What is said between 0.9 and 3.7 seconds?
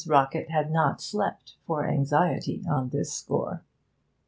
slept for anxiety on this score.